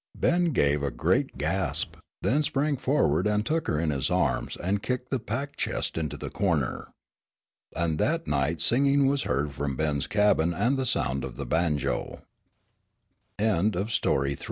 Ben 0.17 0.45
gave 0.45 0.81
a 0.81 0.89
great 0.89 1.37
gasp, 1.37 1.95
then 2.23 2.41
sprang 2.41 2.75
forward 2.75 3.27
and 3.27 3.45
took 3.45 3.67
her 3.67 3.79
in 3.79 3.91
his 3.91 4.09
arms 4.09 4.57
and 4.57 4.81
kicked 4.81 5.11
the 5.11 5.19
packed 5.19 5.59
chest 5.59 5.95
into 5.95 6.17
the 6.17 6.31
corner. 6.31 6.91
And 7.75 7.99
that 7.99 8.25
night 8.25 8.61
singing 8.61 9.05
was 9.05 9.23
heard 9.29 9.53
from 9.53 9.75
Ben's 9.75 10.07
cabin 10.07 10.55
and 10.55 10.75
the 10.75 10.87
sound 10.87 11.23
of 11.23 11.35
the 11.37 11.45
banjo. 11.45 12.23
THE 13.37 13.43
FRUITFUL 13.43 13.45
SLEEPING 13.63 13.67
OF 13.67 13.71
THE 13.73 13.77
REV. 13.77 13.77
ELISHA 13.77 13.77
EDWARDS 13.77 13.99
There 14.01 14.13
was 14.13 14.37